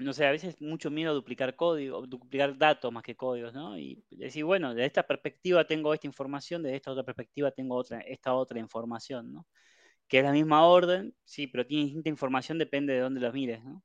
[0.01, 3.77] no sé, a veces mucho miedo a duplicar código, duplicar datos más que códigos, ¿no?
[3.77, 7.99] Y decir, bueno, de esta perspectiva tengo esta información, de esta otra perspectiva tengo otra,
[8.01, 9.47] esta otra información, ¿no?
[10.07, 13.63] Que es la misma orden, sí, pero tiene distinta información, depende de dónde los mires,
[13.63, 13.83] ¿no?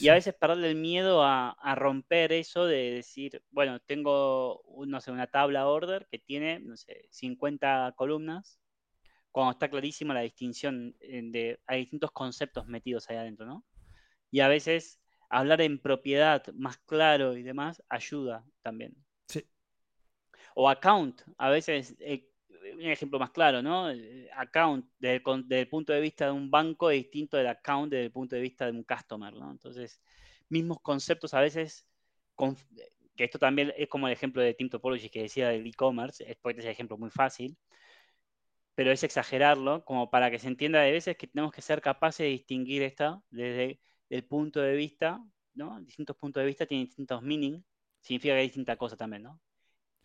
[0.00, 5.10] Y a veces perderle el miedo a, romper eso de decir, bueno, tengo, no sé,
[5.10, 8.58] una tabla order que tiene, no sé, 50 columnas,
[9.30, 13.64] cuando está clarísima la distinción de, hay distintos conceptos metidos ahí adentro, ¿no?
[14.30, 18.94] Y a veces hablar en propiedad más claro y demás ayuda también.
[19.28, 19.44] Sí.
[20.54, 22.30] O account, a veces, eh,
[22.74, 23.88] un ejemplo más claro, ¿no?
[24.36, 25.22] Account, desde,
[25.60, 28.42] el punto de vista de un banco, es distinto del account desde el punto de
[28.42, 29.50] vista de un customer, ¿no?
[29.50, 30.00] Entonces,
[30.48, 31.86] mismos conceptos a veces,
[33.16, 36.36] que esto también es como el ejemplo de Team Topology que decía del e-commerce, es
[36.36, 37.56] porque es el ejemplo muy fácil,
[38.74, 42.24] pero es exagerarlo, como para que se entienda de veces que tenemos que ser capaces
[42.24, 45.22] de distinguir esta desde el punto de vista,
[45.54, 45.80] ¿no?
[45.80, 47.62] Distintos puntos de vista tienen distintos meaning,
[48.00, 49.40] significa que hay distinta cosa también, ¿no?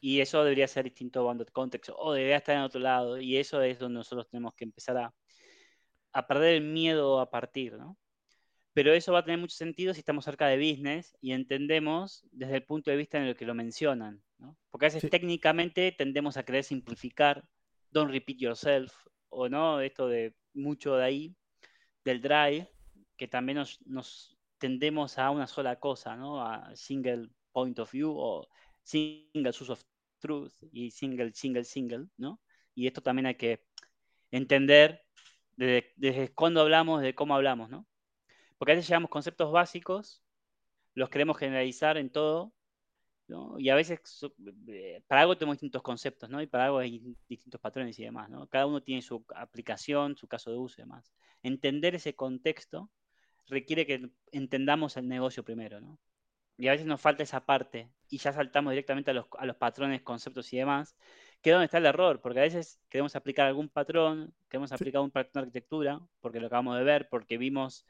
[0.01, 3.19] Y eso debería ser distinto bounded context o debería estar en otro lado.
[3.19, 5.13] Y eso es donde nosotros tenemos que empezar a,
[6.13, 7.97] a perder el miedo a partir, ¿no?
[8.73, 12.55] Pero eso va a tener mucho sentido si estamos cerca de business y entendemos desde
[12.55, 14.55] el punto de vista en el que lo mencionan, ¿no?
[14.69, 17.43] Porque a veces técnicamente tendemos a querer simplificar,
[17.91, 18.93] don't repeat yourself,
[19.29, 21.35] o no, esto de mucho de ahí,
[22.05, 22.69] del drive,
[23.19, 26.41] que también nos, tendemos a una sola cosa, ¿no?
[26.41, 28.47] A single point of view o
[28.81, 29.83] single source of
[30.19, 32.41] truth y single, single, single, ¿no?
[32.73, 33.65] Y esto también hay que
[34.31, 35.03] entender
[35.57, 37.85] desde, desde cuándo hablamos, de cómo hablamos, ¿no?
[38.57, 40.23] Porque a veces llevamos conceptos básicos,
[40.93, 42.53] los queremos generalizar en todo,
[43.27, 43.59] ¿no?
[43.59, 43.99] Y a veces
[44.67, 46.41] eh, para algo tenemos distintos conceptos, ¿no?
[46.41, 48.47] Y para algo hay distintos patrones y demás, ¿no?
[48.47, 51.11] Cada uno tiene su aplicación, su caso de uso y demás.
[51.43, 52.89] Entender ese contexto
[53.49, 55.99] requiere que entendamos el negocio primero, ¿no?
[56.57, 60.51] Y a veces nos falta esa parte y ya saltamos directamente a los, patrones, conceptos
[60.51, 60.97] y demás,
[61.41, 65.01] que es donde está el error, porque a veces queremos aplicar algún patrón, queremos aplicar
[65.01, 67.85] un patrón de arquitectura, porque lo acabamos de ver, porque vimos,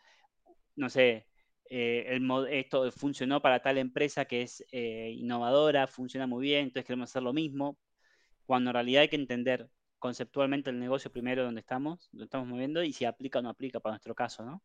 [0.76, 1.26] no sé,
[1.72, 6.86] eh, el, esto funcionó para tal empresa que es eh, innovadora, funciona muy bien, entonces
[6.86, 7.80] queremos hacer lo mismo,
[8.46, 9.68] cuando en realidad hay que entender
[9.98, 13.80] conceptualmente el negocio primero donde estamos, donde estamos moviendo y si aplica o no aplica
[13.80, 14.62] para nuestro caso, ¿no?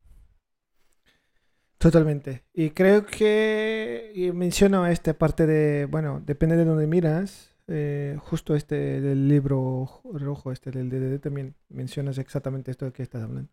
[1.84, 2.44] Totalmente.
[2.54, 7.54] Y creo que y menciono esta parte de, bueno, depende de dónde miras.
[7.66, 13.02] Eh, justo este del libro rojo, este del DDD, también mencionas exactamente esto de que
[13.02, 13.50] estás hablando.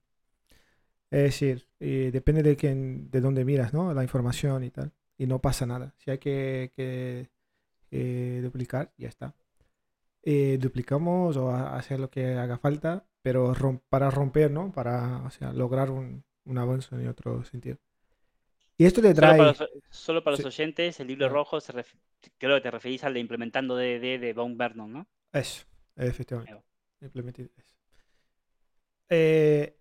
[1.09, 3.93] Es decir, depende de quién, de dónde miras, ¿no?
[3.93, 4.93] La información y tal.
[5.17, 5.93] Y no pasa nada.
[5.97, 6.71] Si hay que,
[7.91, 9.35] eh, duplicar, ya está.
[10.23, 13.53] Eh, duplicamos o hacer lo que haga falta, pero
[13.89, 14.71] para romper, ¿no?
[14.71, 17.77] Para o sea, lograr un, un avance en otro sentido.
[18.81, 19.53] Y esto te trae.
[19.91, 21.71] Solo para los, oyentes, el libro rojo se
[22.39, 25.07] creo que te referís al de implementando DD de Von Vernon, ¿no?
[25.31, 25.65] Eso,
[25.95, 26.63] efectivamente.
[26.99, 27.75] eso.
[29.07, 29.77] Eh,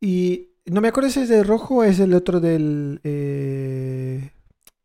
[0.00, 4.30] y no me acuerdo si es de rojo o es el otro del eh,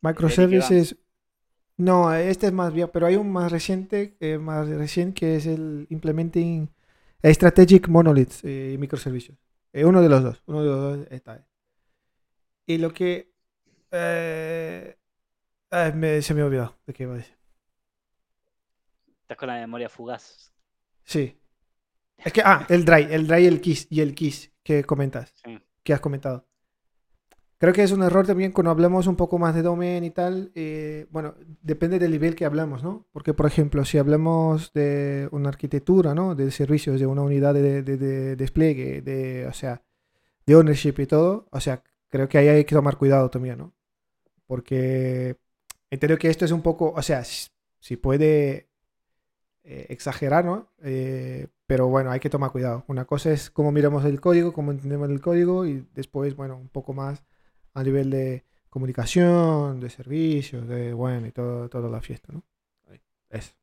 [0.02, 0.98] microservices.
[1.78, 5.46] No, este es más viejo, pero hay un más reciente, eh, más reciente que es
[5.46, 6.72] el Implementing
[7.24, 9.38] Strategic Monoliths y microservicios.
[9.76, 11.46] uno de los dos, uno de los dos está.
[12.68, 13.34] Y lo que...
[13.92, 14.96] Eh,
[15.72, 17.36] se me ha olvidado de qué iba a decir.
[19.22, 20.54] Estás con la memoria fugaz.
[21.04, 21.40] Sí.
[22.18, 25.34] Es que, ah, el dry, el dry y el kiss, y el kiss que comentas,
[25.84, 26.46] que has comentado.
[27.58, 30.52] Creo que es un error también cuando hablamos un poco más de domain y tal.
[30.54, 33.08] Eh, bueno, depende del nivel que hablamos, ¿no?
[33.12, 36.36] Porque, por ejemplo, si hablamos de una arquitectura, ¿no?
[36.36, 39.82] De servicios, de una unidad de, de despliegue, de, o sea,
[40.46, 43.74] de ownership y todo, o sea, creo que ahí hay que tomar cuidado también, ¿no?
[44.46, 45.38] Porque
[45.90, 48.70] entiendo que esto es un poco, o sea, si, puede
[49.64, 50.72] eh, exagerar, ¿no?
[50.84, 52.86] Eh, pero bueno, hay que tomar cuidado.
[52.88, 56.70] Una cosa es cómo miramos el código, cómo entendemos el código y después, bueno, un
[56.70, 57.24] poco más
[57.74, 62.44] a nivel de comunicación, de servicios, de, bueno, y todo, toda la fiesta, ¿no?
[63.30, 63.54] Eso.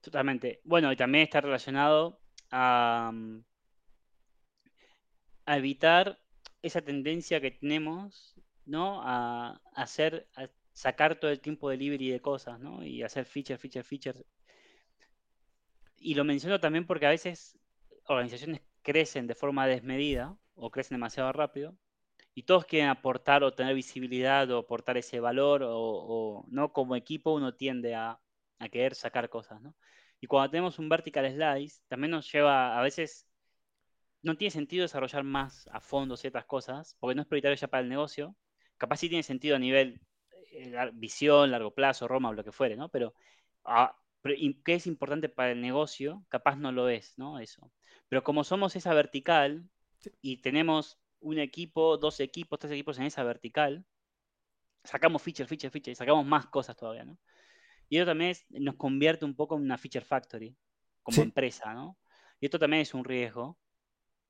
[0.00, 0.60] Totalmente.
[0.64, 3.12] Bueno, y también está relacionado a,
[5.46, 6.18] a evitar
[6.62, 9.00] esa tendencia que tenemos, ¿no?
[9.02, 10.28] A, hacer,
[10.72, 12.84] sacar todo el tiempo delivery de cosas, ¿no?
[12.84, 14.24] Y hacer feature, feature, feature.
[15.96, 17.58] Y lo menciono también porque a veces
[18.06, 21.76] organizaciones crecen de forma desmedida o crecen demasiado rápido
[22.34, 27.34] y todos quieren aportar o tener visibilidad o aportar ese valor o, no como equipo
[27.34, 28.20] uno tiende a,
[28.58, 29.74] a, querer sacar cosas, ¿no?
[30.20, 33.27] Y cuando tenemos un vertical slice, también nos lleva a veces
[34.22, 37.82] no tiene sentido desarrollar más a fondo ciertas cosas, porque no es prioritario ya para
[37.82, 38.36] el negocio.
[38.76, 40.00] Capaz sí tiene sentido a nivel
[40.52, 42.88] eh, visión, largo plazo, Roma o lo que fuere, ¿no?
[42.88, 43.14] Pero,
[43.64, 43.96] ah,
[44.64, 46.24] ¿qué es importante para el negocio?
[46.28, 47.38] Capaz no lo es, ¿no?
[47.38, 47.70] Eso.
[48.08, 49.68] Pero como somos esa vertical
[50.20, 53.84] y tenemos un equipo, dos equipos, tres equipos en esa vertical,
[54.84, 57.18] sacamos feature, feature, feature y sacamos más cosas todavía, ¿no?
[57.88, 60.56] Y eso también nos convierte un poco en una feature factory
[61.02, 61.98] como empresa, ¿no?
[62.40, 63.58] Y esto también es un riesgo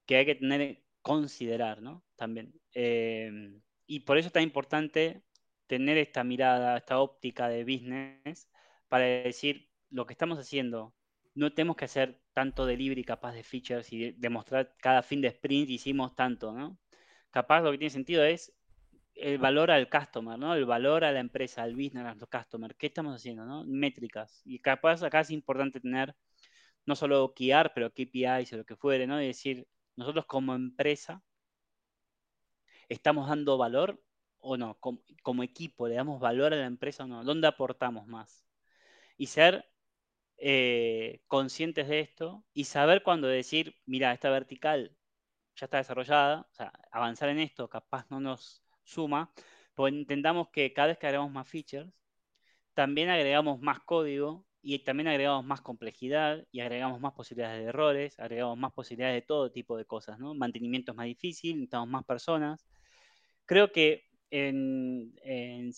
[0.09, 2.05] que hay que tener, considerar, ¿no?
[2.17, 2.55] También.
[2.73, 5.23] Em, y por eso es tan importante
[5.67, 8.49] tener esta mirada, esta óptica de business
[8.89, 10.95] para decir lo que estamos haciendo.
[11.35, 15.71] No tenemos que hacer tanto delivery capaz de features y demostrar cada fin de sprint
[15.71, 16.79] hicimos tanto, ¿no?
[17.31, 18.55] Capaz lo que tiene sentido es
[19.15, 20.55] el valor al customer, ¿no?
[20.55, 22.77] El valor a la empresa, al business, a los customers.
[22.79, 23.65] ¿Qué estamos haciendo, no?
[23.67, 24.43] Métricas.
[24.45, 26.15] Y capaz acá es importante tener
[26.87, 29.21] no solo KIAR, pero KPIs o lo que fuere, ¿no?
[29.23, 29.67] Y decir,
[29.99, 31.23] nosotros como empresa
[32.89, 34.01] estamos dando valor
[34.39, 38.47] o no, como, equipo le damos valor a la empresa o no, ¿dónde aportamos más?
[39.17, 39.69] Y ser
[40.39, 44.97] eh, conscientes de esto y saber cuándo decir, mira, esta vertical
[45.57, 49.33] ya está desarrollada, o sea, avanzar en esto capaz no nos suma,
[49.75, 51.93] pues intentamos que cada vez que agregamos más features,
[52.75, 58.19] también agregamos más código y también agregamos más complejidad y agregamos más posibilidades de errores,
[58.19, 60.35] agregamos más posibilidades de todo tipo de cosas, ¿no?
[60.35, 62.67] Mantenimiento es más difícil, necesitamos más personas.
[63.47, 65.73] Creo que en,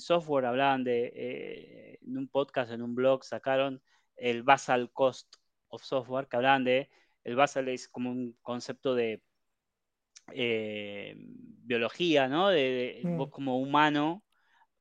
[0.00, 3.82] software hablaban de, eh, en un podcast, en un blog, sacaron
[4.16, 5.36] el basal cost
[5.68, 6.90] of software, que hablaban de,
[7.24, 9.22] el basal es como un concepto de
[10.32, 12.48] eh, biología, ¿no?
[12.48, 13.16] De, mm.
[13.16, 14.24] vos como humano,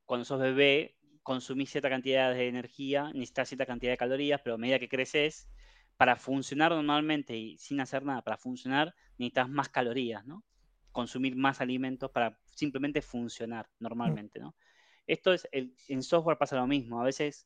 [0.05, 0.96] cuando sos bebé,
[1.27, 5.49] consumís cierta cantidad de energía, necesitas cierta cantidad de calorías, pero a medida que creces,
[5.97, 10.45] para funcionar normalmente y sin hacer nada, para funcionar, necesitas más calorías, ¿no?
[10.93, 14.55] Consumir más alimentos para simplemente funcionar normalmente, ¿no?
[15.05, 17.45] Esto es, en software pasa lo mismo, a veces,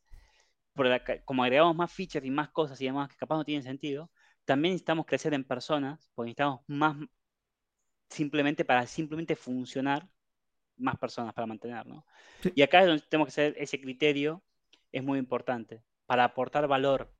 [1.26, 4.12] como agregamos más features y más cosas y demás que capaz no tienen sentido,
[4.46, 6.98] también necesitamos crecer en personas, porque necesitamos más
[8.10, 10.08] simplemente para simplemente funcionar
[10.82, 12.06] más personas para mantener, ¿no?
[12.56, 14.44] Y acá es donde tenemos que hacer ese criterio,
[14.92, 17.14] es muy importante, para aportar valor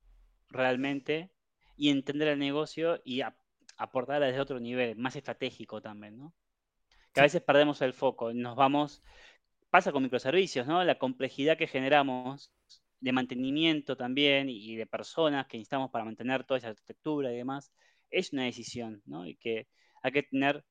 [0.50, 1.32] realmente
[1.78, 3.22] y entender el negocio y
[3.78, 6.34] aportar desde otro nivel, más estratégico también, ¿no?
[7.14, 9.02] Que a veces perdemos el foco, nos vamos,
[9.70, 10.84] pasa con microservicios, ¿no?
[10.84, 12.54] La complejidad que generamos
[13.00, 17.72] de mantenimiento también y de personas que necesitamos para mantener toda esa arquitectura y demás,
[18.10, 19.26] es una decisión, ¿no?
[19.26, 19.68] Y que
[20.04, 20.64] hay que tener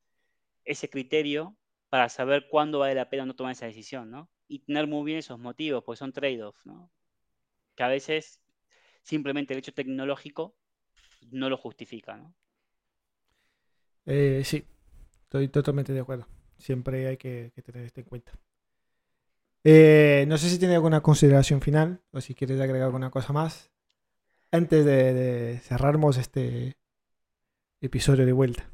[0.64, 1.56] ese criterio
[1.90, 4.30] para saber cuándo vale la pena no tomar esa decisión, ¿no?
[4.48, 6.90] Y tener muy bien esos motivos, porque son trade-offs, ¿no?
[7.74, 8.40] Que a veces
[9.02, 10.56] simplemente el hecho tecnológico
[11.32, 12.34] no lo justifica, ¿no?
[14.06, 14.64] Eh, sí,
[15.24, 16.26] estoy totalmente de acuerdo.
[16.58, 18.32] Siempre hay que, tener esto en cuenta.
[19.64, 23.70] Eh, no sé si tiene alguna consideración final o si quieres agregar alguna cosa más
[24.52, 26.76] antes de, de cerrarmos este
[27.80, 28.70] episodio de vuelta.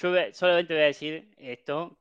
[0.00, 1.98] Yo solamente voy a decir esto,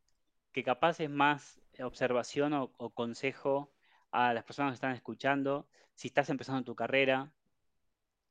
[0.52, 3.74] que capaz es más observación o, consejo
[4.12, 5.68] a las personas que están escuchando.
[5.96, 7.34] Si estás empezando tu carrera,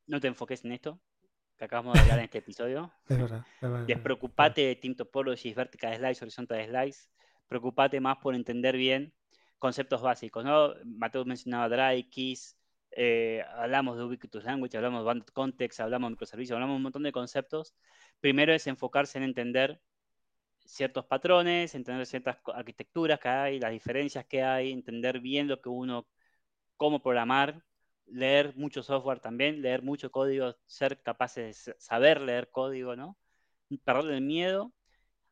[0.07, 1.01] no te enfoques en esto
[1.59, 2.93] que acabamos de hablar en este episodio.
[3.09, 3.45] Es verdad.
[3.89, 7.09] Despreocupate de Team Topologies, Vertical Slice, Horizontal Slice.
[7.49, 9.13] Preocupate más por entender bien
[9.59, 10.75] conceptos básicos, ¿no?
[10.85, 12.57] Mateo mencionaba Dry, Keys,
[12.97, 16.83] eh, hablamos de Ubiquitous Language, hablamos de Banded Context, hablamos de microservicios, hablamos de un
[16.83, 17.75] montón de conceptos
[18.21, 19.81] Primero es enfocarse en entender
[20.65, 25.69] ciertos patrones, entender ciertas arquitecturas que hay, las diferencias que hay, entender bien lo que
[25.69, 26.09] uno,
[26.77, 27.63] cómo programar,
[28.07, 33.19] leer mucho software también, leer mucho código, ser capaces de saber leer código, ¿no?
[33.85, 34.73] Perder el miedo.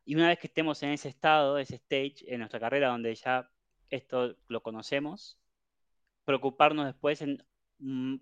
[0.04, 3.50] Y una vez que estemos en ese estado, ese stage en nuestra carrera donde ya
[3.90, 5.38] esto lo conocemos,
[6.24, 7.44] preocuparnos después en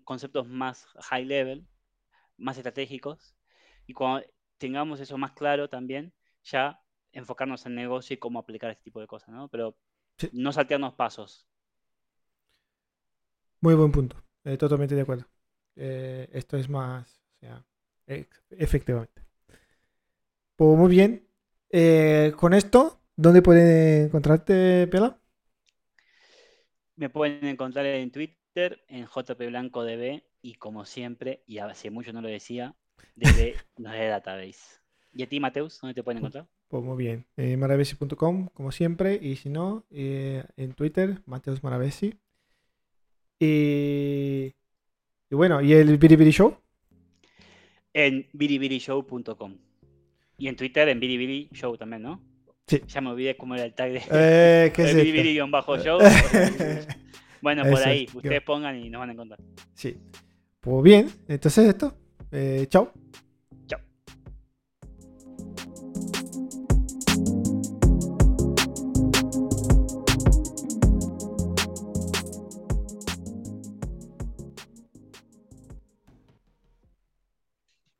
[0.03, 1.67] conceptos más high level,
[2.37, 3.35] más estratégicos,
[3.87, 4.25] y cuando
[4.57, 6.79] tengamos eso más claro también, ya
[7.11, 9.47] enfocarnos en negocio y cómo aplicar este tipo de cosas, ¿no?
[9.49, 9.77] Pero
[10.31, 11.47] no saltearnos pasos.
[13.61, 15.25] Muy buen punto, eh, totalmente de acuerdo.
[15.75, 17.65] Eh, esto es más, o sea,
[18.49, 19.23] efectivamente.
[20.55, 21.27] Pues muy bien.
[21.69, 25.19] Eh, con esto, ¿dónde puede encontrarte, Pela?
[26.95, 32.27] Me pueden encontrar en Twitter, en jpblancodb y como siempre, y hace mucho no lo
[32.29, 32.75] decía,
[33.15, 34.81] desde la database.
[35.13, 36.47] ¿Y a ti, Mateus, dónde te pueden encontrar?
[36.67, 37.25] Pues muy bien.
[37.37, 39.19] Eh, maravesi.com, como siempre.
[39.21, 42.15] Y si no, eh, en Twitter, Mateus Maravesi.
[43.39, 44.55] Y,
[45.29, 46.57] y bueno, ¿y el Biribiri Show?
[47.93, 49.57] En biribirishow.com.
[50.39, 52.21] Y en Twitter, en Biribiri Show también, ¿no?
[52.65, 52.81] Sí.
[52.87, 55.13] Ya me olvidé cómo era el tag de, Eh, ¿Qué es de esto?
[55.13, 55.99] biribiri-show.
[57.43, 58.15] bueno, por ahí, es.
[58.15, 59.39] ustedes pongan y nos van a encontrar.
[59.73, 59.97] Sí.
[60.61, 61.93] Pues bien, entonces esto.
[62.31, 62.91] Eh, chao.